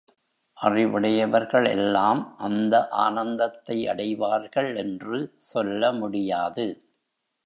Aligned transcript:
அறிவுடையவர்கள் 0.57 1.65
எல்லாம் 1.65 2.21
அந்த 2.37 2.87
ஆனந்தத்தை 3.01 3.87
அடைவார்கள் 3.87 4.75
என்று 4.75 5.19
சொல்ல 5.37 5.91
முடியாது. 5.93 6.65